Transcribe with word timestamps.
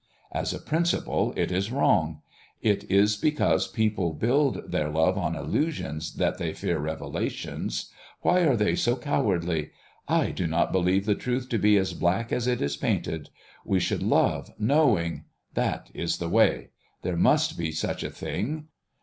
As 0.31 0.51
a 0.51 0.57
principle, 0.57 1.31
it 1.37 1.51
is 1.51 1.71
wrong. 1.71 2.23
It 2.59 2.89
is 2.89 3.15
because 3.15 3.67
people 3.67 4.13
build 4.13 4.71
their 4.71 4.89
love 4.89 5.15
on 5.15 5.35
illusions 5.35 6.15
that 6.15 6.39
they 6.39 6.53
fear 6.53 6.79
revelations. 6.79 7.91
Why 8.21 8.39
are 8.47 8.55
they 8.55 8.73
so 8.75 8.95
cowardly? 8.95 9.69
I 10.07 10.31
do 10.31 10.47
not 10.47 10.71
believe 10.71 11.05
the 11.05 11.13
truth 11.13 11.49
to 11.49 11.59
be 11.59 11.77
as 11.77 11.93
black 11.93 12.31
as 12.31 12.47
it 12.47 12.63
is 12.63 12.77
painted. 12.77 13.29
We 13.63 13.79
should 13.79 14.01
love, 14.01 14.49
knowing, 14.57 15.25
that 15.53 15.91
is 15.93 16.17
the 16.17 16.29
way. 16.29 16.69
There 17.03 17.15
must 17.15 17.55
be 17.55 17.71
such 17.71 18.01
a 18.01 18.09
thing. 18.09 18.69